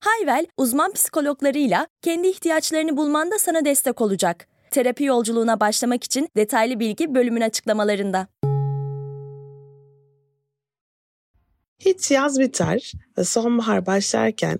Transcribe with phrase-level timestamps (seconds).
[0.00, 4.48] Hayvel, uzman psikologlarıyla kendi ihtiyaçlarını bulmanda sana destek olacak.
[4.70, 8.28] Terapi yolculuğuna başlamak için detaylı bilgi bölümün açıklamalarında.
[11.78, 14.58] Hiç yaz biter ve sonbahar başlarken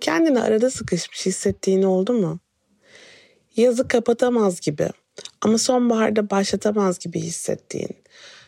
[0.00, 2.38] kendini arada sıkışmış hissettiğin oldu mu?
[3.56, 4.88] Yazı kapatamaz gibi
[5.40, 7.96] ama sonbaharda başlatamaz gibi hissettiğin,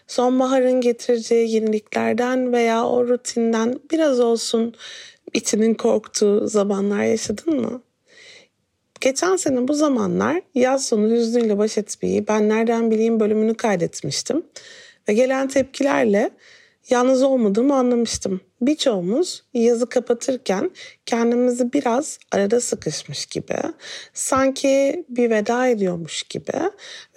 [0.07, 4.75] sonbaharın getireceği yeniliklerden veya o rutinden biraz olsun
[5.35, 7.83] içinin korktuğu zamanlar yaşadın mı?
[9.01, 14.43] Geçen sene bu zamanlar yaz sonu hüznüyle baş etmeyi ben nereden bileyim bölümünü kaydetmiştim.
[15.09, 16.31] Ve gelen tepkilerle
[16.91, 18.41] yalnız olmadığımı anlamıştım.
[18.61, 20.71] Birçoğumuz yazı kapatırken
[21.07, 23.57] kendimizi biraz arada sıkışmış gibi,
[24.15, 26.53] sanki bir veda ediyormuş gibi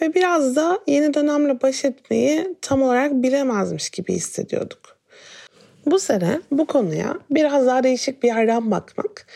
[0.01, 4.94] ve biraz da yeni dönemle baş etmeyi tam olarak bilemezmiş gibi hissediyorduk.
[5.85, 9.27] Bu sene bu konuya biraz daha değişik bir yerden bakmak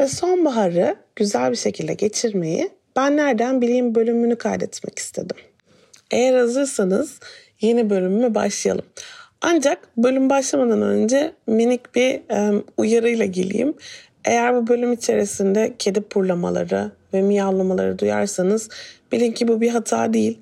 [0.00, 5.36] ve sonbaharı güzel bir şekilde geçirmeyi ben nereden bileyim bölümünü kaydetmek istedim.
[6.10, 7.20] Eğer hazırsanız
[7.60, 8.84] yeni bölümüme başlayalım.
[9.40, 13.74] Ancak bölüm başlamadan önce minik bir e, uyarıyla geleyim.
[14.24, 18.68] Eğer bu bölüm içerisinde kedi purlamaları ve miyavlamaları duyarsanız
[19.12, 20.38] bilin ki bu bir hata değil.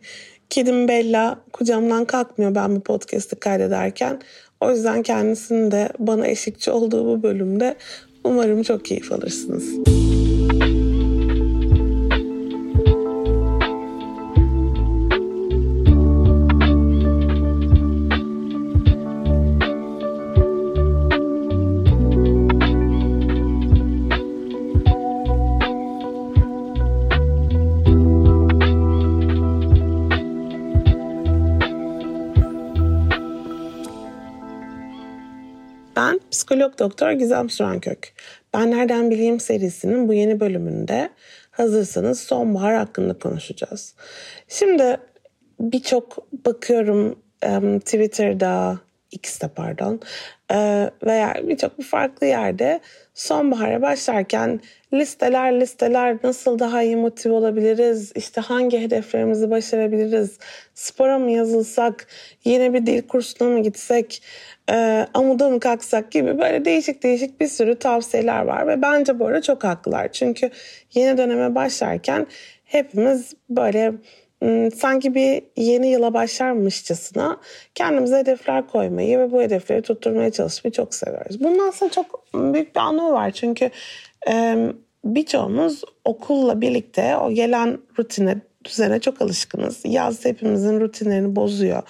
[0.51, 4.21] Kedim Bella kucamdan kalkmıyor ben bu podcast'i kaydederken.
[4.61, 7.77] O yüzden kendisinin de bana eşlikçi olduğu bu bölümde
[8.25, 9.65] umarım çok keyif alırsınız.
[9.87, 10.08] Ben
[36.69, 38.13] psikolog doktor Gizem Sürenkök.
[38.55, 41.11] Ben Nereden Bileyim serisinin bu yeni bölümünde
[41.51, 43.95] hazırsanız sonbahar hakkında konuşacağız.
[44.49, 44.97] Şimdi
[45.61, 47.19] birçok bakıyorum
[47.81, 48.79] Twitter'da,
[49.13, 50.01] X'te pardon
[51.07, 52.81] veya birçok farklı yerde
[53.15, 54.61] sonbahara başlarken
[54.93, 60.39] listeler listeler nasıl daha iyi motive olabiliriz, işte hangi hedeflerimizi başarabiliriz,
[60.75, 62.07] spora mı yazılsak,
[62.45, 64.23] yeni bir dil kursuna mı gitsek,
[64.71, 69.27] e, amuda mı kalksak gibi böyle değişik değişik bir sürü tavsiyeler var ve bence bu
[69.27, 70.13] arada çok haklılar.
[70.13, 70.51] Çünkü
[70.95, 72.27] yeni döneme başlarken
[72.65, 73.93] hepimiz böyle
[74.77, 77.41] sanki bir yeni yıla başlarmışçasına
[77.75, 81.41] kendimize hedefler koymayı ve bu hedefleri tutturmaya çalışmayı çok seviyoruz.
[81.41, 83.31] Bunun aslında çok büyük bir anlamı var.
[83.31, 83.71] Çünkü
[85.05, 89.81] birçoğumuz okulla birlikte o gelen rutine, düzene çok alışkınız.
[89.85, 91.83] Yaz hepimizin rutinlerini bozuyor.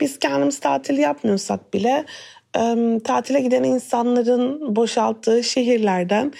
[0.00, 2.04] Biz kendimiz tatil yapmıyorsak bile
[3.04, 6.32] tatile giden insanların boşalttığı şehirlerden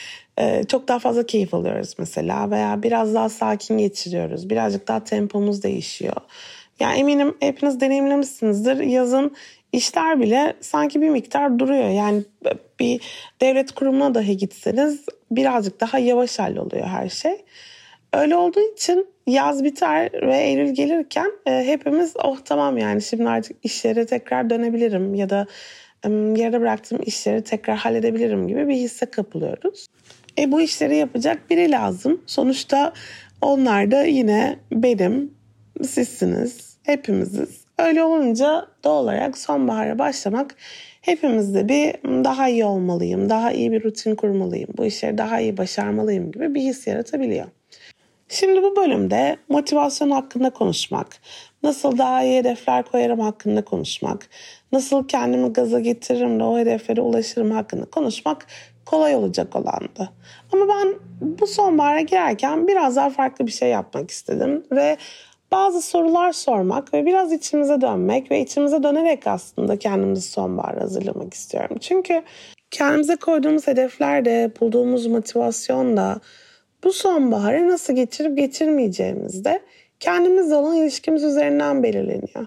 [0.69, 4.51] çok daha fazla keyif alıyoruz mesela veya biraz daha sakin geçiriyoruz.
[4.51, 6.17] Birazcık daha tempomuz değişiyor.
[6.81, 8.77] Yani eminim hepiniz deneyimlemişsinizdir.
[8.77, 9.37] Yazın
[9.73, 11.89] işler bile sanki bir miktar duruyor.
[11.89, 12.23] Yani
[12.81, 13.01] bir
[13.41, 17.45] devlet kurumuna dahi gitseniz birazcık daha yavaş halloluyor her şey.
[18.13, 23.57] Öyle olduğu için yaz biter ve Eylül gelirken e, hepimiz oh tamam yani şimdi artık
[23.63, 25.47] işlere tekrar dönebilirim ya da
[26.11, 29.87] yarıda bıraktığım işleri tekrar halledebilirim gibi bir hisse kapılıyoruz.
[30.39, 32.23] E bu işleri yapacak biri lazım.
[32.27, 32.93] Sonuçta
[33.41, 35.35] onlar da yine benim,
[35.83, 37.65] sizsiniz, hepimiziz.
[37.79, 40.57] Öyle olunca doğal olarak sonbahara başlamak
[41.01, 46.33] hepimizde bir daha iyi olmalıyım, daha iyi bir rutin kurmalıyım, bu işleri daha iyi başarmalıyım
[46.33, 47.47] gibi bir his yaratabiliyor.
[48.29, 51.07] Şimdi bu bölümde motivasyon hakkında konuşmak,
[51.63, 54.29] nasıl daha iyi hedefler koyarım hakkında konuşmak,
[54.73, 58.47] nasıl kendimi gaza getiririm de o hedeflere ulaşırım hakkında konuşmak
[58.95, 60.11] kolay olacak olandı.
[60.53, 64.97] Ama ben bu sonbahara girerken biraz daha farklı bir şey yapmak istedim ve
[65.53, 71.77] bazı sorular sormak ve biraz içimize dönmek ve içimize dönerek aslında kendimizi sonbahara hazırlamak istiyorum.
[71.81, 72.23] Çünkü
[72.71, 74.25] kendimize koyduğumuz hedefler
[74.61, 76.21] bulduğumuz motivasyon da
[76.85, 79.61] bu sonbaharı nasıl geçirip geçirmeyeceğimiz de
[80.01, 82.47] kendimizle olan ilişkimiz üzerinden belirleniyor.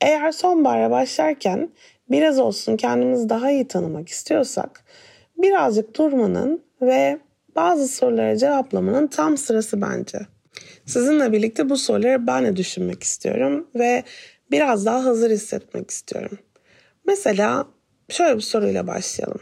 [0.00, 1.70] Eğer sonbahara başlarken
[2.10, 4.84] biraz olsun kendimizi daha iyi tanımak istiyorsak
[5.42, 7.18] birazcık durmanın ve
[7.56, 10.18] bazı sorulara cevaplamanın tam sırası bence.
[10.86, 14.04] Sizinle birlikte bu soruları ben de düşünmek istiyorum ve
[14.50, 16.38] biraz daha hazır hissetmek istiyorum.
[17.06, 17.66] Mesela
[18.08, 19.40] şöyle bir soruyla başlayalım.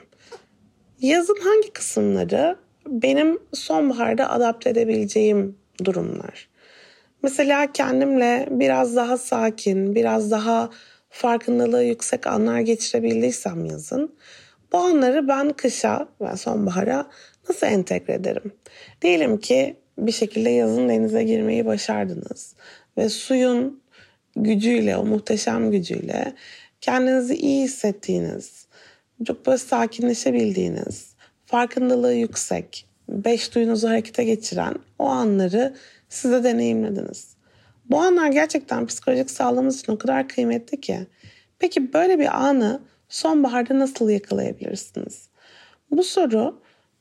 [1.01, 2.57] Yazın hangi kısımları
[2.87, 6.49] benim sonbaharda adapte edebileceğim durumlar?
[7.23, 10.71] Mesela kendimle biraz daha sakin, biraz daha
[11.11, 14.15] farkındalığı yüksek anlar geçirebildiysem yazın,
[14.73, 17.07] bu anları ben kışa ve sonbahara
[17.49, 18.53] nasıl entegre ederim?
[19.03, 22.55] Diyelim ki bir şekilde yazın denize girmeyi başardınız
[22.99, 23.83] ve suyun
[24.37, 26.35] gücüyle, o muhteşem gücüyle
[26.81, 28.67] kendinizi iyi hissettiğiniz,
[29.27, 31.15] çok böyle sakinleşebildiğiniz,
[31.47, 35.75] farkındalığı yüksek, beş duyunuzu harekete geçiren o anları
[36.09, 37.37] size deneyimlediniz.
[37.91, 41.07] Bu anlar gerçekten psikolojik sağlığımız için o kadar kıymetli ki.
[41.59, 45.29] Peki böyle bir anı sonbaharda nasıl yakalayabilirsiniz?
[45.91, 46.61] Bu soru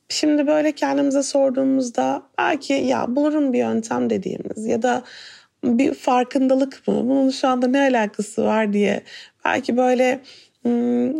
[0.10, 5.04] şimdi böyle kendimize sorduğumuzda belki ya bulurum bir yöntem dediğimiz ya da
[5.64, 6.94] bir farkındalık mı?
[7.10, 9.04] Bunun şu anda ne alakası var diye
[9.46, 10.22] belki böyle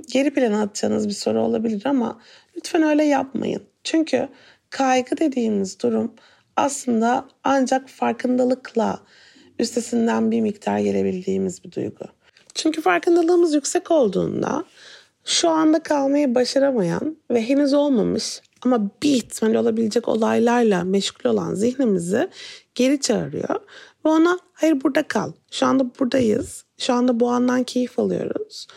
[0.08, 2.20] geri plana atacağınız bir soru olabilir ama
[2.58, 3.64] lütfen öyle yapmayın.
[3.84, 4.28] Çünkü
[4.70, 6.14] kaygı dediğimiz durum
[6.56, 9.00] aslında ancak farkındalıkla
[9.60, 12.06] üstesinden bir miktar gelebildiğimiz bir duygu.
[12.56, 14.66] Çünkü farkındalığımız yüksek olduğunda
[15.28, 22.30] şu anda kalmayı başaramayan ve henüz olmamış ama bir ihtimal olabilecek olaylarla meşgul olan zihnimizi
[22.76, 23.56] geri çağırıyor.
[24.06, 25.32] Ve ona hayır burada kal.
[25.52, 26.64] Şu anda buradayız.
[26.78, 28.68] Şu anda bu andan keyif alıyoruz.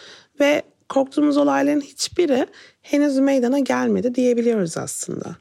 [0.41, 2.47] Ve korktuğumuz olayların hiçbiri
[2.83, 5.37] henüz meydana gelmedi diyebiliyoruz aslında.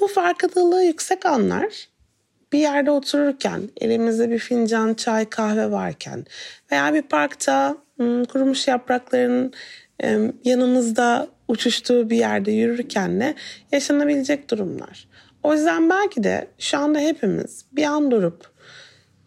[0.00, 1.88] Bu farkındalığı yüksek anlar
[2.52, 6.24] bir yerde otururken, elimizde bir fincan çay kahve varken
[6.72, 9.52] veya bir parkta hmm, kurumuş yaprakların
[10.44, 13.34] yanımızda uçuştuğu bir yerde yürürken de
[13.72, 15.08] yaşanabilecek durumlar.
[15.42, 18.50] O yüzden belki de şu anda hepimiz bir an durup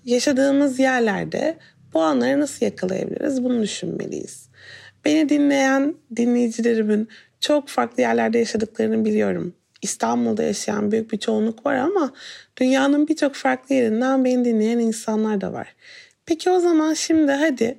[0.05, 1.57] yaşadığımız yerlerde
[1.93, 4.49] bu anları nasıl yakalayabiliriz bunu düşünmeliyiz.
[5.05, 9.53] Beni dinleyen dinleyicilerimin çok farklı yerlerde yaşadıklarını biliyorum.
[9.81, 12.13] İstanbul'da yaşayan büyük bir çoğunluk var ama
[12.57, 15.75] dünyanın birçok farklı yerinden beni dinleyen insanlar da var.
[16.25, 17.77] Peki o zaman şimdi hadi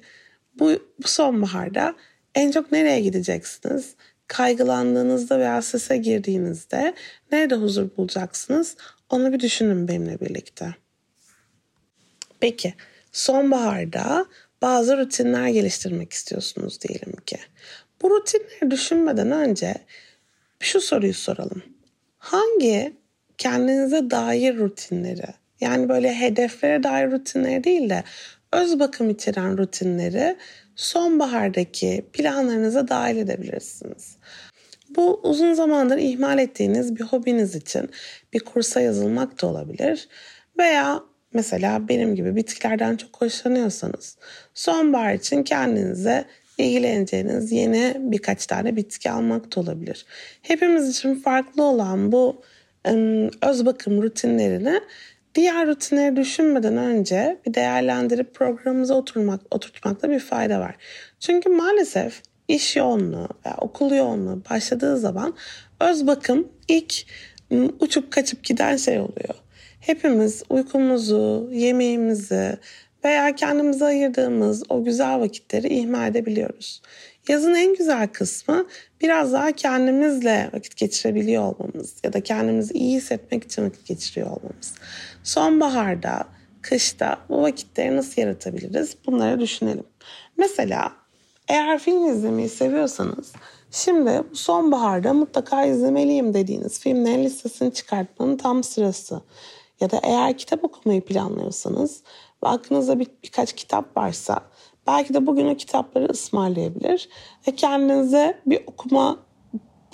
[0.59, 0.73] bu,
[1.03, 1.95] bu sonbaharda
[2.37, 3.95] en çok nereye gideceksiniz?
[4.27, 6.95] Kaygılandığınızda veya strese girdiğinizde
[7.33, 8.77] nerede huzur bulacaksınız?
[9.11, 10.75] Onu bir düşünün benimle birlikte.
[12.41, 12.75] Peki
[13.13, 14.27] sonbaharda
[14.63, 17.39] bazı rutinler geliştirmek istiyorsunuz diyelim ki.
[18.03, 19.75] Bu rutinleri düşünmeden önce
[20.61, 21.63] şu soruyu soralım.
[22.19, 22.97] Hangi
[23.39, 25.27] kendinize dair rutinleri
[25.61, 28.05] yani böyle hedeflere dair rutinleri değil de
[28.53, 30.37] öz bakım içeren rutinleri
[30.77, 34.17] sonbahardaki planlarınıza dahil edebilirsiniz.
[34.97, 37.91] Bu uzun zamandır ihmal ettiğiniz bir hobiniz için
[38.33, 40.09] bir kursa yazılmak da olabilir
[40.59, 41.03] veya
[41.33, 44.19] mesela benim gibi bitkilerden çok hoşlanıyorsanız
[44.55, 46.25] sonbahar için kendinize
[46.59, 50.07] ilgileneceğiniz yeni birkaç tane bitki almak da olabilir.
[50.43, 52.43] Hepimiz için farklı olan bu
[53.43, 54.81] öz bakım rutinlerini
[55.37, 60.75] diğer rutinleri düşünmeden önce bir değerlendirip programımıza oturmak, oturtmakta bir fayda var.
[61.21, 65.35] Çünkü maalesef iş yoğunluğu veya okul yoğunluğu başladığı zaman
[65.81, 67.07] öz bakım ilk
[67.81, 69.35] uçup kaçıp giden şey oluyor.
[69.81, 72.57] Hepimiz uykumuzu, yemeğimizi
[73.05, 76.83] veya kendimize ayırdığımız o güzel vakitleri ihmal edebiliyoruz.
[77.29, 78.67] Yazın en güzel kısmı
[79.01, 84.75] biraz daha kendimizle vakit geçirebiliyor olmamız ya da kendimizi iyi hissetmek için vakit geçiriyor olmamız.
[85.27, 86.25] Sonbaharda,
[86.63, 88.97] kışta bu vakitleri nasıl yaratabiliriz?
[89.07, 89.87] Bunları düşünelim.
[90.37, 90.93] Mesela
[91.49, 93.33] eğer film izlemeyi seviyorsanız
[93.71, 99.21] şimdi bu sonbaharda mutlaka izlemeliyim dediğiniz filmlerin listesini çıkartmanın tam sırası.
[99.81, 102.03] Ya da eğer kitap okumayı planlıyorsanız
[102.45, 104.41] ve aklınızda bir, birkaç kitap varsa
[104.87, 107.09] belki de bugün o kitapları ısmarlayabilir
[107.49, 109.26] ve kendinize bir okuma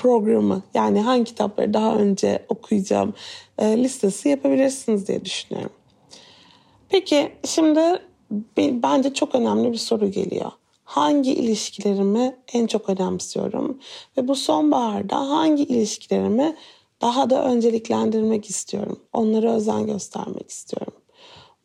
[0.03, 3.15] programı yani hangi kitapları daha önce okuyacağım
[3.59, 5.73] e, listesi yapabilirsiniz diye düşünüyorum.
[6.89, 7.81] Peki şimdi
[8.57, 10.51] bence çok önemli bir soru geliyor.
[10.85, 13.79] Hangi ilişkilerimi en çok önemsiyorum
[14.17, 16.57] ve bu sonbaharda hangi ilişkilerimi
[17.01, 19.01] daha da önceliklendirmek istiyorum.
[19.13, 20.93] Onlara özen göstermek istiyorum.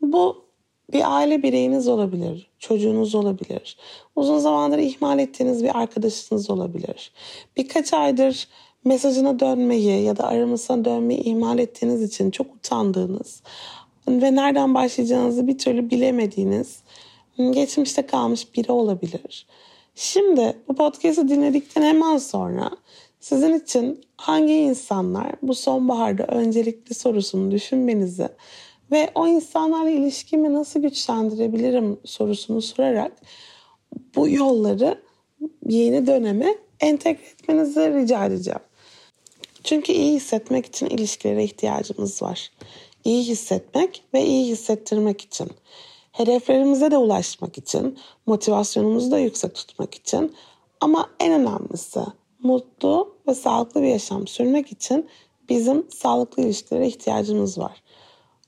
[0.01, 0.46] Bu
[0.93, 3.77] bir aile bireyiniz olabilir, çocuğunuz olabilir.
[4.15, 7.11] Uzun zamandır ihmal ettiğiniz bir arkadaşınız olabilir.
[7.57, 8.47] Birkaç aydır
[8.85, 13.41] mesajına dönmeyi ya da aramasına dönmeyi ihmal ettiğiniz için çok utandığınız
[14.07, 16.79] ve nereden başlayacağınızı bir türlü bilemediğiniz
[17.51, 19.47] geçmişte kalmış biri olabilir.
[19.95, 22.71] Şimdi bu podcast'ı dinledikten hemen sonra
[23.19, 28.29] sizin için hangi insanlar bu sonbaharda öncelikli sorusunu düşünmenizi
[28.91, 33.11] ve o insanlarla ilişkimi nasıl güçlendirebilirim sorusunu sorarak
[34.15, 35.01] bu yolları
[35.65, 38.59] yeni döneme entegre etmenizi rica edeceğim.
[39.63, 42.51] Çünkü iyi hissetmek için ilişkilere ihtiyacımız var.
[43.05, 45.49] İyi hissetmek ve iyi hissettirmek için.
[46.11, 50.35] Hedeflerimize de ulaşmak için, motivasyonumuzu da yüksek tutmak için
[50.81, 51.99] ama en önemlisi
[52.43, 55.09] mutlu ve sağlıklı bir yaşam sürmek için
[55.49, 57.83] bizim sağlıklı ilişkilere ihtiyacımız var.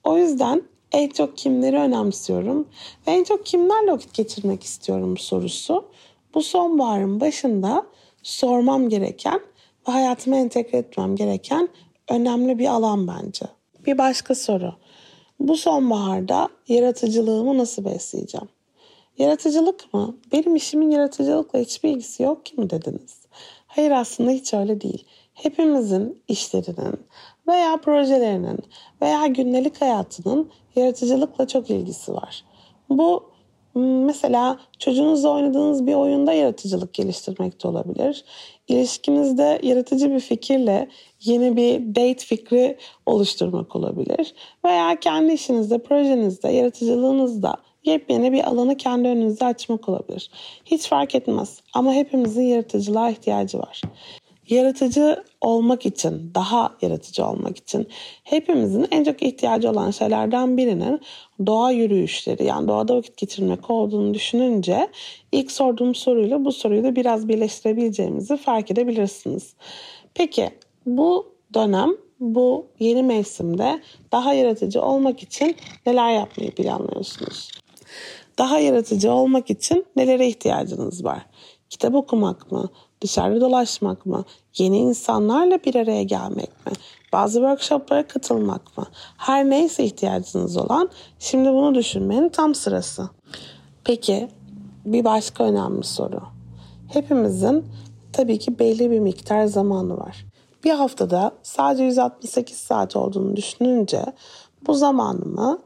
[0.04, 2.68] O yüzden en çok kimleri önemsiyorum
[3.08, 5.86] ve en çok kimlerle vakit geçirmek istiyorum sorusu
[6.34, 7.86] bu sonbaharın başında
[8.24, 9.40] sormam gereken
[9.88, 11.70] ve hayatıma entegre etmem gereken
[12.10, 13.46] önemli bir alan bence.
[13.86, 14.74] Bir başka soru.
[15.40, 18.48] Bu sonbaharda yaratıcılığımı nasıl besleyeceğim?
[19.18, 20.18] Yaratıcılık mı?
[20.32, 23.20] Benim işimin yaratıcılıkla hiçbir ilgisi yok ki mi dediniz?
[23.68, 25.06] Hayır aslında hiç öyle değil.
[25.34, 27.00] Hepimizin işlerinin
[27.50, 28.58] veya projelerinin
[29.02, 32.44] veya günlük hayatının yaratıcılıkla çok ilgisi var.
[32.90, 33.30] Bu
[33.76, 38.26] mesela çocuğunuzla oynadığınız bir oyunda yaratıcılık geliştirmek de olabilir.
[38.68, 40.88] İlişkinizde yaratıcı bir fikirle
[41.22, 44.34] yeni bir date fikri oluşturmak olabilir.
[44.66, 50.32] Veya kendi işinizde, projenizde, yaratıcılığınızda yepyeni bir alanı kendi önünüze açmak olabilir.
[50.66, 53.82] Hiç fark etmez ama hepimizin yaratıcılığa ihtiyacı var.
[54.50, 57.88] Yaratıcı olmak için, daha yaratıcı olmak için
[58.24, 61.02] hepimizin en çok ihtiyacı olan şeylerden birinin
[61.46, 64.88] doğa yürüyüşleri yani doğada vakit geçirmek olduğunu düşününce
[65.32, 69.54] ilk sorduğum soruyla bu soruyu da biraz birleştirebileceğimizi fark edebilirsiniz.
[70.14, 70.50] Peki
[70.86, 71.90] bu dönem
[72.20, 77.52] bu yeni mevsimde daha yaratıcı olmak için neler yapmayı planlıyorsunuz?
[78.38, 81.26] Daha yaratıcı olmak için nelere ihtiyacınız var?
[81.70, 82.70] Kitap okumak mı?
[83.02, 84.24] Dışarıda dolaşmak mı?
[84.58, 86.74] Yeni insanlarla bir araya gelmek mi?
[87.14, 88.86] Bazı workshoplara katılmak mı?
[89.18, 90.90] Her neyse ihtiyacınız olan
[91.20, 93.10] şimdi bunu düşünmenin tam sırası.
[93.84, 94.28] Peki
[94.86, 96.22] bir başka önemli soru.
[96.88, 97.66] Hepimizin
[98.14, 100.26] tabii ki belli bir miktar zamanı var.
[100.64, 104.06] Bir haftada sadece 168 saat olduğunu düşününce
[104.68, 105.60] bu zamanımı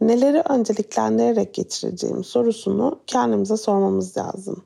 [0.00, 4.62] neleri önceliklendirerek geçireceğim sorusunu kendimize sormamız lazım.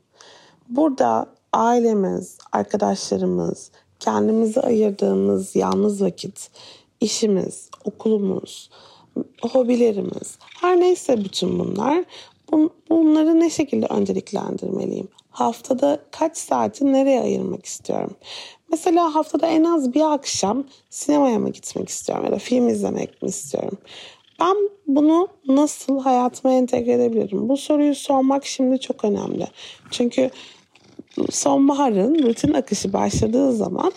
[0.69, 6.49] Burada ailemiz, arkadaşlarımız, kendimize ayırdığımız yalnız vakit,
[7.01, 8.69] işimiz, okulumuz,
[9.41, 12.03] hobilerimiz, her neyse bütün bunlar
[12.89, 15.07] bunları ne şekilde önceliklendirmeliyim?
[15.29, 18.15] Haftada kaç saati nereye ayırmak istiyorum?
[18.69, 23.29] Mesela haftada en az bir akşam sinemaya mı gitmek istiyorum ya da film izlemek mi
[23.29, 23.77] istiyorum?
[24.39, 27.49] Ben bunu nasıl hayatıma entegre edebilirim?
[27.49, 29.47] Bu soruyu sormak şimdi çok önemli.
[29.91, 30.29] Çünkü
[31.31, 33.91] sonbaharın rutin akışı başladığı zaman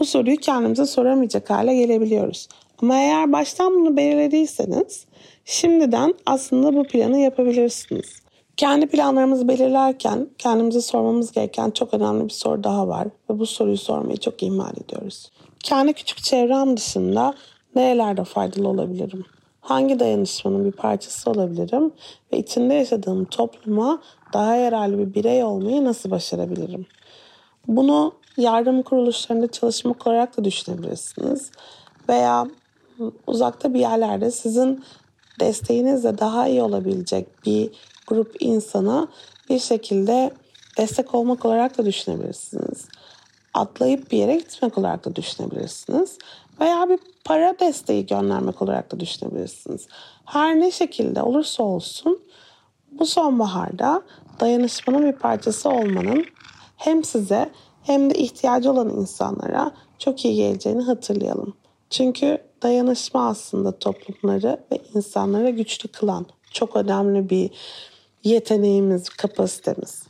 [0.00, 2.48] bu soruyu kendimize soramayacak hale gelebiliyoruz.
[2.82, 5.06] Ama eğer baştan bunu belirlediyseniz
[5.44, 8.22] şimdiden aslında bu planı yapabilirsiniz.
[8.56, 13.76] Kendi planlarımızı belirlerken kendimize sormamız gereken çok önemli bir soru daha var ve bu soruyu
[13.76, 15.30] sormayı çok ihmal ediyoruz.
[15.58, 17.34] Kendi küçük çevrem dışında
[17.74, 19.24] nerelerde faydalı olabilirim?
[19.60, 21.92] Hangi dayanışmanın bir parçası olabilirim
[22.32, 24.02] ve içinde yaşadığım topluma
[24.32, 26.86] daha yararlı bir birey olmayı nasıl başarabilirim?
[27.68, 31.50] Bunu yardım kuruluşlarında çalışmak olarak da düşünebilirsiniz.
[32.08, 32.46] Veya
[33.26, 34.84] uzakta bir yerlerde sizin
[35.40, 37.70] desteğinizle daha iyi olabilecek bir
[38.06, 39.08] grup insana
[39.50, 40.30] bir şekilde
[40.78, 42.88] destek olmak olarak da düşünebilirsiniz.
[43.54, 46.18] Atlayıp bir yere gitmek olarak da düşünebilirsiniz.
[46.60, 49.88] Veya bir para desteği göndermek olarak da düşünebilirsiniz.
[50.24, 52.20] Her ne şekilde olursa olsun
[52.98, 54.02] bu sonbaharda
[54.40, 56.24] dayanışmanın bir parçası olmanın
[56.76, 57.50] hem size
[57.82, 61.56] hem de ihtiyacı olan insanlara çok iyi geleceğini hatırlayalım.
[61.90, 67.50] Çünkü dayanışma aslında toplumları ve insanları güçlü kılan çok önemli bir
[68.24, 70.02] yeteneğimiz, kapasitemiz.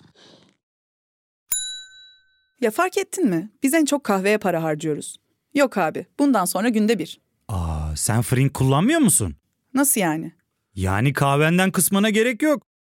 [2.61, 3.51] Ya fark ettin mi?
[3.63, 5.17] Biz en çok kahveye para harcıyoruz.
[5.55, 7.21] Yok abi, bundan sonra günde bir.
[7.49, 9.37] Aa, sen Frink kullanmıyor musun?
[9.75, 10.33] Nasıl yani?
[10.75, 12.66] Yani kahvenden kısmına gerek yok.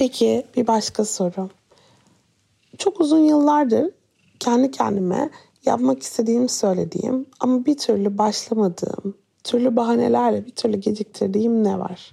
[0.00, 1.50] Peki bir başka soru.
[2.78, 3.90] Çok uzun yıllardır
[4.38, 5.30] kendi kendime
[5.66, 9.14] yapmak istediğimi söylediğim ama bir türlü başlamadığım,
[9.44, 12.12] türlü bahanelerle bir türlü geciktirdiğim ne var?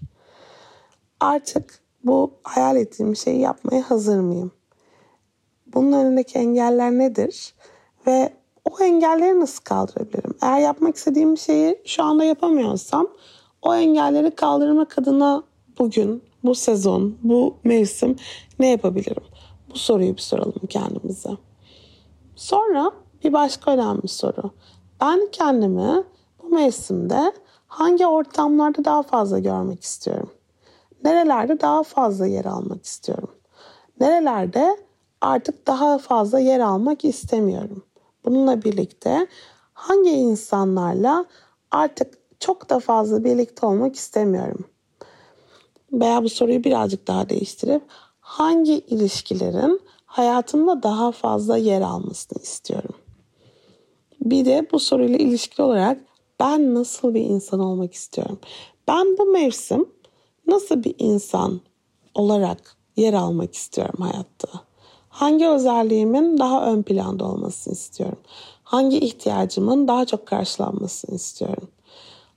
[1.20, 4.52] Artık bu hayal ettiğim şeyi yapmaya hazır mıyım?
[5.68, 7.54] Bunun önündeki engeller nedir?
[8.08, 8.34] Ve
[8.66, 10.34] o engelleri nasıl kaldırabilirim?
[10.42, 13.08] Eğer yapmak istediğim şeyi şu anda yapamıyorsam
[13.62, 15.44] o engelleri kaldırmak adına
[15.80, 18.16] bugün, bu sezon, bu mevsim
[18.60, 19.24] ne yapabilirim?
[19.70, 21.30] Bu soruyu bir soralım kendimize.
[22.36, 22.92] Sonra
[23.24, 24.52] bir başka önemli soru.
[25.02, 26.04] Ben kendimi
[26.44, 27.34] bu mevsimde
[27.68, 30.30] hangi ortamlarda daha fazla görmek istiyorum?
[31.04, 33.32] Nerelerde daha fazla yer almak istiyorum?
[34.00, 34.78] Nerelerde
[35.22, 37.84] artık daha fazla yer almak istemiyorum?
[38.26, 39.28] Bununla birlikte
[39.74, 41.26] hangi insanlarla
[41.72, 44.66] artık çok da fazla birlikte olmak istemiyorum?
[45.94, 47.82] Veya bu soruyu birazcık daha değiştirip
[48.20, 52.96] hangi ilişkilerin hayatımda daha fazla yer almasını istiyorum?
[54.22, 56.00] Bir de bu soruyla ilişkili olarak
[56.40, 58.40] ben nasıl bir insan olmak istiyorum?
[58.88, 59.86] Ben bu mevsim
[60.48, 61.62] nasıl bir insan
[62.16, 64.50] olarak yer almak istiyorum hayatta?
[65.10, 68.20] Hangi özelliğimin daha ön planda olmasını istiyorum?
[68.64, 71.68] Hangi ihtiyacımın daha çok karşılanmasını istiyorum?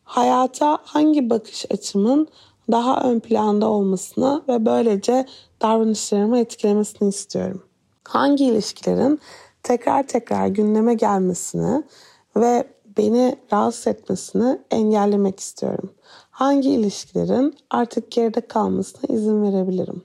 [0.04, 2.28] Hayata hangi bakış açımın
[2.72, 5.26] daha ön planda olmasını ve böylece
[5.62, 7.62] davranışlarımı etkilemesini istiyorum.
[8.08, 9.20] Hangi ilişkilerin
[9.62, 11.82] tekrar tekrar gündeme gelmesini
[12.36, 15.90] ve beni rahatsız etmesini engellemek istiyorum.
[16.30, 20.02] Hangi ilişkilerin artık geride kalmasına izin verebilirim?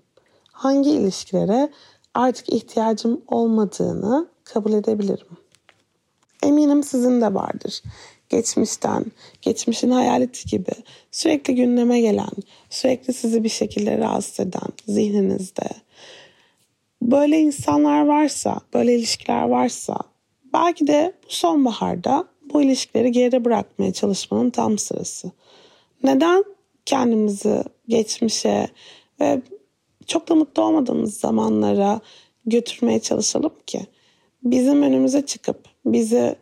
[0.52, 1.72] Hangi ilişkilere
[2.14, 5.28] artık ihtiyacım olmadığını kabul edebilirim?
[6.44, 7.82] Eminim sizin de vardır
[8.30, 9.06] geçmişten,
[9.42, 10.72] geçmişin hayaleti gibi
[11.12, 12.32] sürekli gündeme gelen,
[12.70, 15.70] sürekli sizi bir şekilde rahatsız eden zihninizde.
[17.02, 19.98] Böyle insanlar varsa, böyle ilişkiler varsa
[20.54, 25.32] belki de bu sonbaharda bu ilişkileri geride bırakmaya çalışmanın tam sırası.
[26.04, 26.44] Neden
[26.86, 28.68] kendimizi geçmişe
[29.20, 29.42] ve
[30.08, 32.00] çok da mutlu olmadığımız zamanlara
[32.46, 33.86] götürmeye çalışalım ki?
[34.44, 36.36] Bizim önümüze çıkıp bizi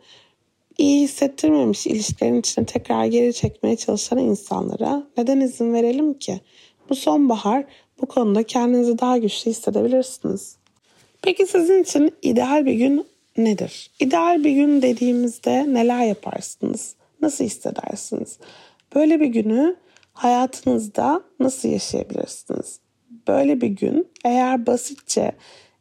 [0.78, 6.40] iyi hissettirmemiş ilişkilerin içine tekrar geri çekmeye çalışan insanlara neden izin verelim ki?
[6.88, 7.64] Bu sonbahar
[8.00, 10.56] bu konuda kendinizi daha güçlü hissedebilirsiniz.
[11.22, 13.06] Peki sizin için ideal bir gün
[13.36, 13.90] nedir?
[14.00, 16.94] İdeal bir gün dediğimizde neler yaparsınız?
[17.22, 18.38] Nasıl hissedersiniz?
[18.94, 19.76] Böyle bir günü
[20.12, 22.78] hayatınızda nasıl yaşayabilirsiniz?
[23.28, 25.32] Böyle bir gün eğer basitçe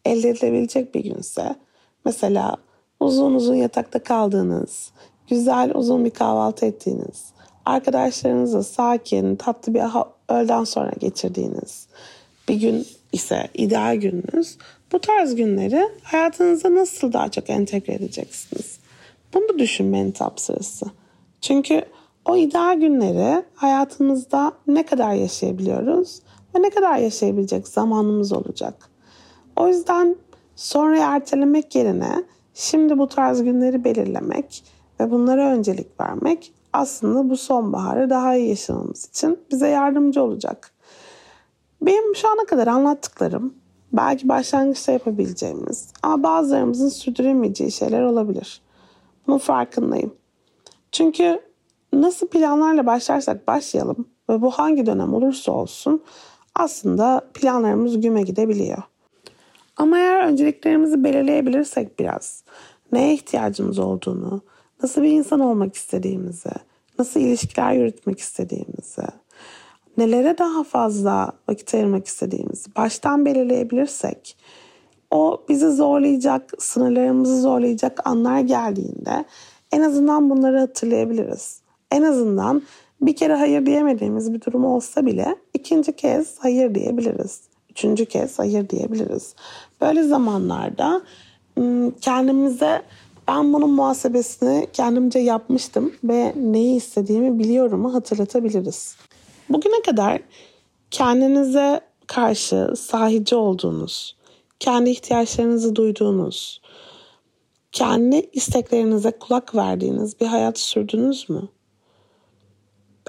[0.06, 1.56] elde edilebilecek bir günse
[2.06, 2.58] mesela
[3.04, 4.92] uzun uzun yatakta kaldığınız,
[5.28, 7.34] güzel uzun bir kahvaltı ettiğiniz,
[7.66, 9.82] arkadaşlarınızla sakin, tatlı bir
[10.30, 11.88] öğleden sonra geçirdiğiniz
[12.50, 14.58] bir gün ise ideal gününüz.
[14.92, 18.80] Bu tarz günleri hayatınıza nasıl daha çok entegre edeceksiniz?
[19.34, 20.86] Bunu düşünmenin tam sırası.
[21.42, 21.86] Çünkü
[22.26, 26.20] o ideal günleri hayatımızda ne kadar yaşayabiliyoruz
[26.56, 28.90] ve ne kadar yaşayabilecek zamanımız olacak.
[29.56, 30.16] O yüzden
[30.56, 34.64] sonra ertelemek yerine Şimdi bu tarz günleri belirlemek
[35.00, 40.72] ve bunlara öncelik vermek aslında bu sonbaharı daha iyi yaşamamız için bize yardımcı olacak.
[41.82, 43.54] Benim şu ana kadar anlattıklarım
[43.94, 48.62] belki başlangıçta yapabileceğimiz ama bazılarımızın sürdüremeyeceği şeyler olabilir.
[49.28, 50.14] Bunun farkındayım.
[50.92, 51.42] Çünkü
[51.94, 56.04] nasıl planlarla başlarsak başlayalım ve bu hangi dönem olursa olsun
[56.56, 58.84] aslında planlarımız güme gidebiliyor.
[59.78, 62.44] Ama eğer önceliklerimizi belirleyebilirsek biraz,
[62.92, 64.42] neye ihtiyacımız olduğunu,
[64.84, 66.50] nasıl bir insan olmak istediğimizi,
[67.00, 69.04] nasıl ilişkiler yürütmek istediğimizi,
[69.98, 74.38] nelere daha fazla vakit ayırmak istediğimizi baştan belirleyebilirsek,
[75.12, 79.26] o bizi zorlayacak, sınırlarımızı zorlayacak anlar geldiğinde
[79.72, 81.62] en azından bunları hatırlayabiliriz.
[81.92, 82.62] En azından
[83.02, 87.42] bir kere hayır diyemediğimiz bir durum olsa bile ikinci kez hayır diyebiliriz
[87.74, 89.36] üçüncü kez hayır diyebiliriz.
[89.82, 91.02] Böyle zamanlarda
[92.02, 92.82] kendimize
[93.28, 98.96] ben bunun muhasebesini kendimce yapmıştım ve neyi istediğimi biliyorumu hatırlatabiliriz.
[99.50, 100.22] Bugüne kadar
[100.92, 104.16] kendinize karşı sahici olduğunuz,
[104.60, 106.62] kendi ihtiyaçlarınızı duyduğunuz,
[107.72, 111.48] kendi isteklerinize kulak verdiğiniz bir hayat sürdünüz mü?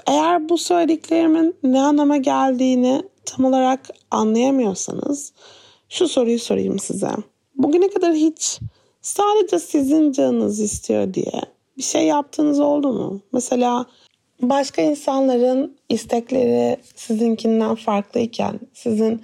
[0.07, 5.33] Eğer bu söylediklerimin ne anlama geldiğini tam olarak anlayamıyorsanız
[5.89, 7.09] şu soruyu sorayım size.
[7.55, 8.59] Bugüne kadar hiç
[9.01, 11.41] sadece sizin canınız istiyor diye
[11.77, 13.21] bir şey yaptığınız oldu mu?
[13.33, 13.85] Mesela
[14.41, 19.21] başka insanların istekleri sizinkinden farklıyken sizin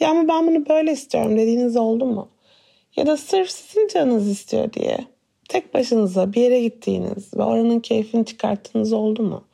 [0.00, 2.28] ya ama ben bunu böyle istiyorum dediğiniz oldu mu?
[2.96, 4.98] Ya da sırf sizin canınız istiyor diye
[5.48, 9.44] tek başınıza bir yere gittiğiniz ve oranın keyfini çıkarttığınız oldu mu?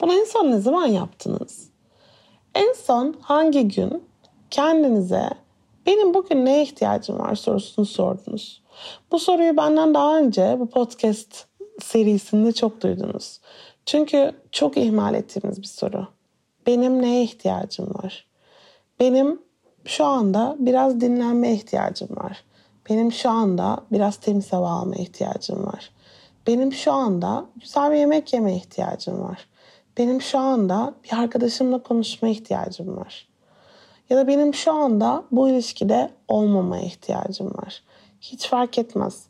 [0.00, 1.69] Bunu en son ne zaman yaptınız?
[2.54, 4.04] En son hangi gün
[4.50, 5.30] kendinize
[5.86, 8.62] benim bugün neye ihtiyacım var sorusunu sordunuz.
[9.12, 11.46] Bu soruyu benden daha önce bu podcast
[11.82, 13.40] serisinde çok duydunuz.
[13.86, 16.06] Çünkü çok ihmal ettiğimiz bir soru.
[16.66, 18.26] Benim neye ihtiyacım var?
[19.00, 19.42] Benim
[19.84, 22.44] şu anda biraz dinlenmeye ihtiyacım var.
[22.90, 25.90] Benim şu anda biraz temiz hava almaya ihtiyacım var.
[26.46, 29.46] Benim şu anda güzel bir yemek yemeye ihtiyacım var.
[30.00, 33.28] Benim şu anda bir arkadaşımla konuşmaya ihtiyacım var.
[34.10, 37.82] Ya da benim şu anda bu ilişkide olmamaya ihtiyacım var.
[38.20, 39.26] Hiç fark etmez.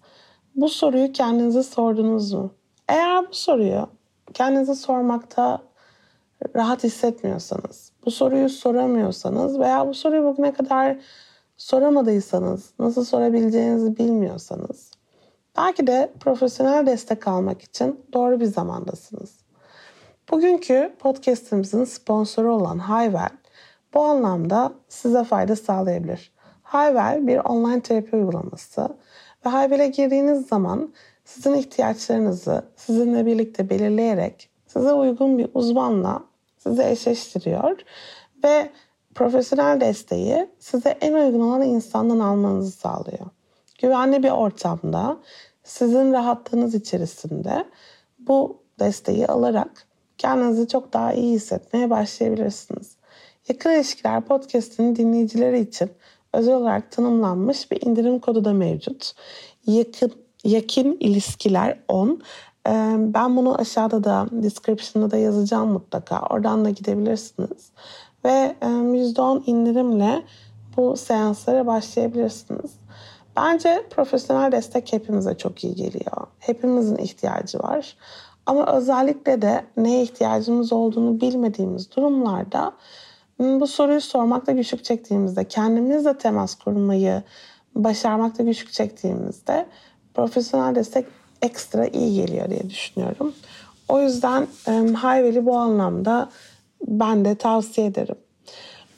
[0.54, 2.50] Bu soruyu kendinize sordunuz mu?
[2.88, 3.88] Eğer bu soruyu
[4.34, 5.62] kendinize sormakta
[6.56, 10.98] rahat hissetmiyorsanız, bu soruyu soramıyorsanız veya bu soruyu bugüne kadar
[11.56, 14.90] soramadıysanız, nasıl sorabileceğinizi bilmiyorsanız,
[15.56, 19.39] belki de profesyonel destek almak için doğru bir zamandasınız.
[20.30, 23.30] Bugünkü podcastimizin sponsoru olan Hayvel
[23.94, 26.32] bu anlamda size fayda sağlayabilir.
[26.62, 28.88] Hayvel bir online terapi uygulaması
[29.46, 36.24] ve Hayvel'e girdiğiniz zaman sizin ihtiyaçlarınızı sizinle birlikte belirleyerek size uygun bir uzmanla
[36.58, 37.80] sizi eşleştiriyor
[38.44, 38.70] ve
[39.14, 43.26] profesyonel desteği size en uygun olan insandan almanızı sağlıyor.
[43.78, 45.16] Güvenli bir ortamda
[45.64, 47.64] sizin rahatlığınız içerisinde
[48.18, 49.89] bu desteği alarak
[50.20, 52.96] kendinizi çok daha iyi hissetmeye başlayabilirsiniz.
[53.48, 55.90] Yakın İlişkiler Podcast'inin dinleyicileri için
[56.32, 59.12] özel olarak tanımlanmış bir indirim kodu da mevcut.
[59.66, 60.12] Yakın,
[60.44, 62.22] yakın ilişkiler 10.
[62.66, 66.20] Ee, ben bunu aşağıda da description'da da yazacağım mutlaka.
[66.30, 67.72] Oradan da gidebilirsiniz.
[68.24, 70.22] Ve %10 indirimle
[70.76, 72.70] bu seanslara başlayabilirsiniz.
[73.36, 76.26] Bence profesyonel destek hepimize çok iyi geliyor.
[76.38, 77.96] Hepimizin ihtiyacı var.
[78.50, 82.72] Ama özellikle de neye ihtiyacımız olduğunu bilmediğimiz durumlarda
[83.38, 87.22] bu soruyu sormakta güçlük çektiğimizde, kendimizle temas kurmayı
[87.74, 89.66] başarmakta güçlük çektiğimizde
[90.14, 91.06] profesyonel destek
[91.42, 93.34] ekstra iyi geliyor diye düşünüyorum.
[93.88, 94.46] O yüzden
[94.94, 96.30] Hayvel'i bu anlamda
[96.86, 98.16] ben de tavsiye ederim.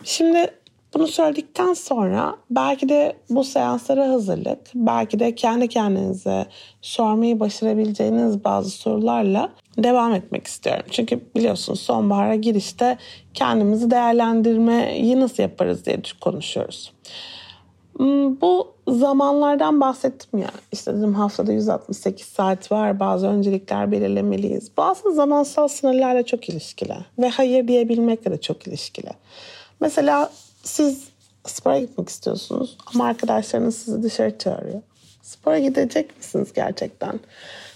[0.05, 0.51] Şimdi
[0.95, 6.47] bunu söyledikten sonra belki de bu seanslara hazırlık, belki de kendi kendinize
[6.83, 10.85] sormayı başarabileceğiniz bazı sorularla devam etmek istiyorum.
[10.91, 12.99] Çünkü biliyorsunuz sonbahara girişte
[13.35, 16.93] kendimizi değerlendirmeyi nasıl yaparız diye konuşuyoruz.
[17.97, 20.51] Hmm, bu zamanlardan bahsettim ya.
[20.73, 23.01] İşte dedim haftada 168 saat var.
[23.01, 24.71] Bazı öncelikler belirlemeliyiz.
[24.77, 26.97] Bu aslında zamansal sınırlarla çok ilişkili.
[27.19, 29.11] Ve hayır diyebilmekle de çok ilişkili.
[29.81, 30.31] Mesela
[30.63, 31.09] siz
[31.47, 34.83] spora gitmek istiyorsunuz ama arkadaşlarınız sizi dışarı çağırıyor.
[35.23, 37.21] Spora gidecek misiniz gerçekten?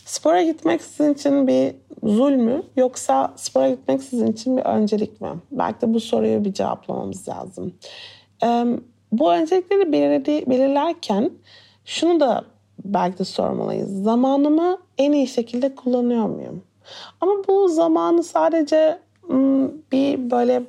[0.05, 5.29] Spora gitmek sizin için bir zul mü yoksa spora gitmek sizin için bir öncelik mi?
[5.51, 7.75] Belki de bu soruyu bir cevaplamamız lazım.
[8.45, 8.67] Ee,
[9.13, 11.31] bu öncelikleri belirledi, belirlerken
[11.85, 12.45] şunu da
[12.85, 14.03] belki de sormalıyız.
[14.03, 16.63] Zamanımı en iyi şekilde kullanıyor muyum?
[17.21, 18.99] Ama bu zamanı sadece
[19.93, 20.63] bir böyle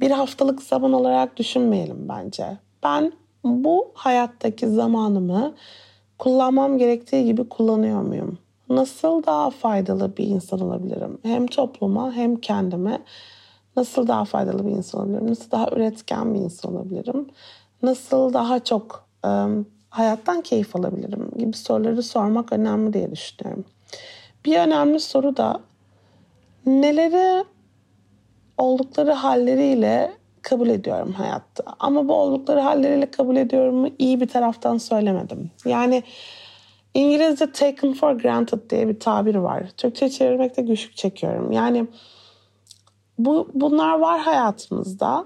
[0.00, 2.58] bir haftalık zaman olarak düşünmeyelim bence.
[2.82, 3.12] Ben
[3.44, 5.54] bu hayattaki zamanımı
[6.18, 8.38] kullanmam gerektiği gibi kullanıyor muyum?
[8.68, 11.18] Nasıl daha faydalı bir insan olabilirim?
[11.22, 13.02] Hem topluma hem kendime
[13.76, 15.30] nasıl daha faydalı bir insan olabilirim?
[15.30, 17.26] Nasıl daha üretken bir insan olabilirim?
[17.82, 19.30] Nasıl daha çok e,
[19.90, 23.64] hayattan keyif alabilirim gibi soruları sormak önemli diye düşünüyorum.
[24.44, 25.60] Bir önemli soru da
[26.66, 27.44] neleri
[28.60, 31.64] oldukları halleriyle kabul ediyorum hayatta.
[31.78, 35.50] Ama bu oldukları halleriyle kabul ediyorum iyi bir taraftan söylemedim.
[35.64, 36.02] Yani
[36.94, 39.64] İngilizce taken for granted diye bir tabir var.
[39.76, 41.52] Türkçe çevirmekte güçlük çekiyorum.
[41.52, 41.86] Yani
[43.18, 45.24] bu bunlar var hayatımızda.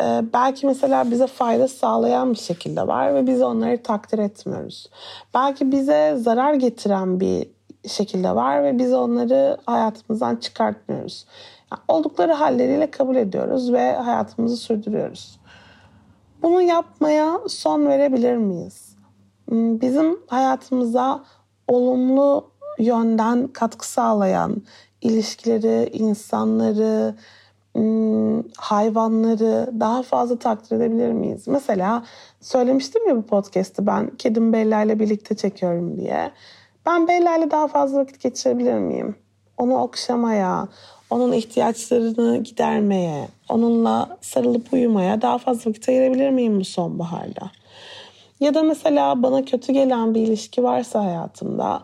[0.00, 4.90] Ee, belki mesela bize fayda sağlayan bir şekilde var ve biz onları takdir etmiyoruz.
[5.34, 7.46] Belki bize zarar getiren bir
[7.88, 11.26] şekilde var ve biz onları hayatımızdan çıkartmıyoruz.
[11.88, 15.40] Oldukları halleriyle kabul ediyoruz ve hayatımızı sürdürüyoruz.
[16.42, 18.96] Bunu yapmaya son verebilir miyiz?
[19.48, 21.24] Hmm, bizim hayatımıza
[21.68, 24.62] olumlu yönden katkı sağlayan
[25.00, 27.14] ilişkileri, insanları,
[27.74, 31.48] hmm, hayvanları daha fazla takdir edebilir miyiz?
[31.48, 32.04] Mesela
[32.40, 36.30] söylemiştim ya bu podcast'ı ben kedim Bella ile birlikte çekiyorum diye.
[36.86, 39.16] Ben Bella ile daha fazla vakit geçirebilir miyim?
[39.58, 40.68] Onu okşamaya,
[41.10, 47.50] onun ihtiyaçlarını gidermeye, onunla sarılıp uyumaya daha fazla vakit ayırabilir miyim bu sonbaharda?
[48.40, 51.82] Ya da mesela bana kötü gelen bir ilişki varsa hayatımda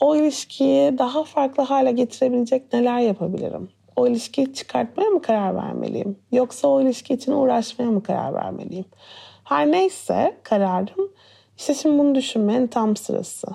[0.00, 3.68] o ilişkiyi daha farklı hale getirebilecek neler yapabilirim?
[3.96, 6.18] O ilişkiyi çıkartmaya mı karar vermeliyim?
[6.32, 8.84] Yoksa o ilişki için uğraşmaya mı karar vermeliyim?
[9.44, 11.10] Her neyse kararım
[11.56, 13.48] işte şimdi bunu düşünmenin tam sırası.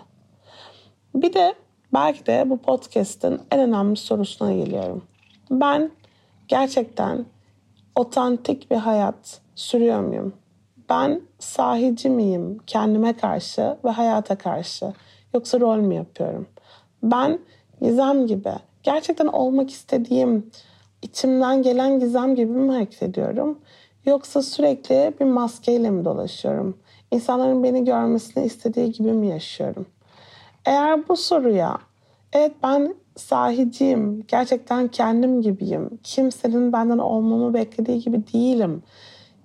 [1.16, 1.56] Bir de
[1.96, 5.04] belki de bu podcast'ın en önemli sorusuna geliyorum.
[5.52, 5.92] Ben
[6.48, 7.26] gerçekten
[7.96, 10.34] otantik bir hayat sürüyor muyum?
[10.90, 14.94] Ben sahici miyim kendime karşı ve hayata karşı?
[15.34, 16.48] Yoksa rol mü yapıyorum?
[17.04, 17.40] Ben
[17.82, 18.54] gizem gibi
[18.84, 20.52] gerçekten olmak istediğim,
[21.02, 23.60] içimden gelen gizem gibi mi hareket ediyorum?
[24.06, 26.78] Yoksa sürekli bir maskeyle mi dolaşıyorum?
[27.12, 29.86] İnsanların beni görmesini istediği gibi mi yaşıyorum?
[30.66, 31.78] Eğer bu soruya
[32.34, 38.84] evet ben sahiciyim, gerçekten kendim gibiyim, kimsenin benden olmamı beklediği gibi değilim.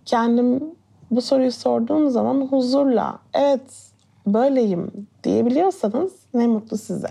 [0.04, 0.74] Kendim
[1.10, 3.92] bu soruyu sorduğum zaman huzurla evet
[4.26, 7.10] böyleyim diyebiliyorsanız ne mutlu size.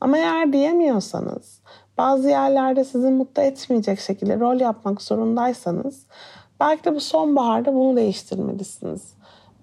[0.00, 1.60] Ama eğer diyemiyorsanız,
[1.98, 6.06] bazı yerlerde sizi mutlu etmeyecek şekilde rol yapmak zorundaysanız
[6.60, 9.14] belki de bu sonbaharda bunu değiştirmelisiniz.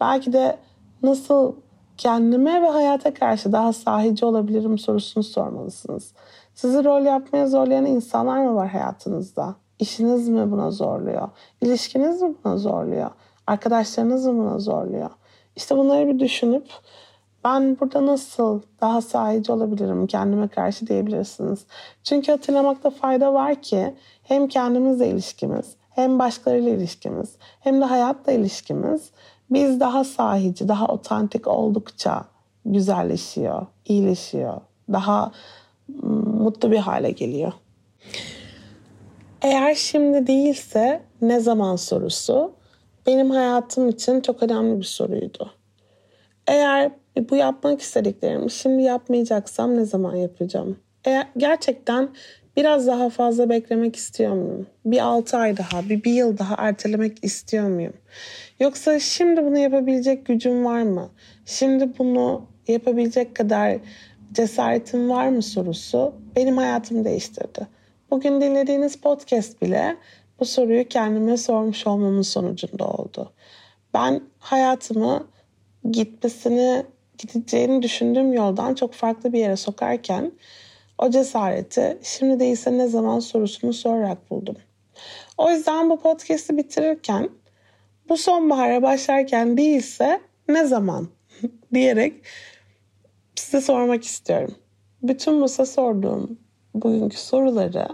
[0.01, 0.57] Belki de
[1.03, 1.53] nasıl
[2.01, 6.13] kendime ve hayata karşı daha sahici olabilirim sorusunu sormalısınız.
[6.55, 9.55] Sizi rol yapmaya zorlayan insanlar mı var hayatınızda?
[9.79, 11.29] İşiniz mi buna zorluyor?
[11.61, 13.09] İlişkiniz mi buna zorluyor?
[13.47, 15.09] Arkadaşlarınız mı buna zorluyor?
[15.55, 16.67] İşte bunları bir düşünüp
[17.43, 21.65] ben burada nasıl daha sahici olabilirim kendime karşı diyebilirsiniz.
[22.03, 29.11] Çünkü hatırlamakta fayda var ki hem kendimizle ilişkimiz hem başkalarıyla ilişkimiz hem de hayatla ilişkimiz
[29.51, 32.25] biz daha sahici, daha otantik oldukça
[32.65, 34.61] güzelleşiyor, iyileşiyor,
[34.91, 35.31] daha
[36.39, 37.53] mutlu bir hale geliyor.
[39.41, 42.51] Eğer şimdi değilse ne zaman sorusu
[43.07, 45.51] benim hayatım için çok önemli bir soruydu.
[46.47, 46.91] Eğer
[47.29, 50.77] bu yapmak istediklerimi şimdi yapmayacaksam ne zaman yapacağım?
[51.05, 52.09] Eğer gerçekten
[52.55, 54.67] biraz daha fazla beklemek istiyor muyum?
[54.85, 57.93] Bir altı ay daha, bir, bir yıl daha ertelemek istiyor muyum?
[58.59, 61.09] Yoksa şimdi bunu yapabilecek gücüm var mı?
[61.45, 63.77] Şimdi bunu yapabilecek kadar
[64.33, 67.67] cesaretim var mı sorusu benim hayatımı değiştirdi.
[68.11, 69.97] Bugün dinlediğiniz podcast bile
[70.39, 73.33] bu soruyu kendime sormuş olmamın sonucunda oldu.
[73.93, 75.27] Ben hayatımı
[75.91, 76.83] gitmesini,
[77.17, 80.31] gideceğini düşündüğüm yoldan çok farklı bir yere sokarken
[81.01, 84.55] o cesareti şimdi değilse ne zaman sorusunu sorarak buldum.
[85.37, 87.29] O yüzden bu podcast'i bitirirken
[88.09, 91.07] bu sonbahara başlarken değilse ne zaman
[91.73, 92.13] diyerek
[93.35, 94.55] size sormak istiyorum.
[95.03, 96.39] Bütün size sorduğum
[96.75, 97.87] bugünkü soruları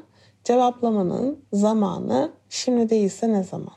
[0.43, 3.73] cevaplamanın zamanı şimdi değilse ne zaman?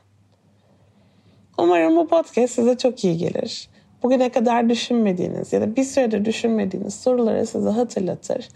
[1.57, 3.69] Umarım bu podcast size çok iyi gelir.
[4.03, 8.47] Bugüne kadar düşünmediğiniz ya da bir süredir düşünmediğiniz soruları size hatırlatır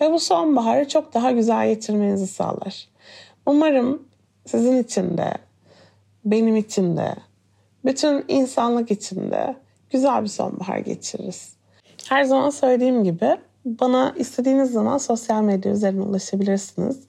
[0.00, 2.88] ve bu sonbaharı çok daha güzel getirmenizi sağlar.
[3.46, 4.02] Umarım
[4.46, 5.32] sizin için de,
[6.24, 7.14] benim için de,
[7.84, 9.56] bütün insanlık için de
[9.90, 11.56] güzel bir sonbahar geçiririz.
[12.08, 17.00] Her zaman söylediğim gibi bana istediğiniz zaman sosyal medya üzerinden ulaşabilirsiniz.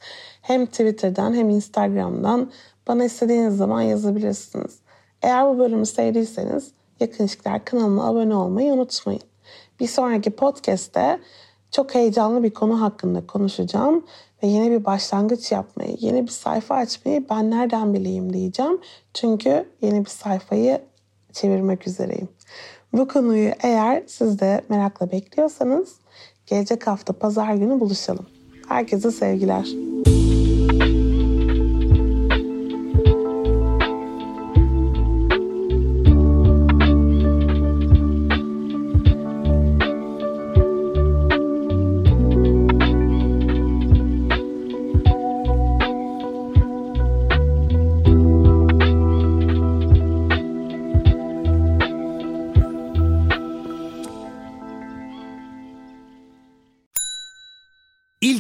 [0.42, 2.52] Hem Twitter'dan hem Instagram'dan
[2.88, 4.80] bana istediğiniz zaman yazabilirsiniz.
[5.22, 9.22] Eğer bu bölümü sevdiyseniz Yakın İlişkiler kanalıma abone olmayı unutmayın.
[9.80, 11.20] Bir sonraki podcast'te
[11.72, 14.06] çok heyecanlı bir konu hakkında konuşacağım
[14.44, 18.82] ve yeni bir başlangıç yapmayı, yeni bir sayfa açmayı ben nereden bileyim diyeceğim.
[19.14, 20.82] Çünkü yeni bir sayfayı
[21.34, 22.30] çevirmek üzereyim.
[22.94, 25.96] Bu konuyu eğer siz de merakla bekliyorsanız
[26.46, 28.26] gelecek hafta pazar günü buluşalım.
[28.68, 29.68] Herkese sevgiler.